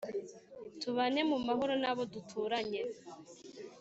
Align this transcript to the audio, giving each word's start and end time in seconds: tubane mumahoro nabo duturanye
tubane 0.81 1.21
mumahoro 1.29 1.73
nabo 1.83 2.03
duturanye 2.13 2.81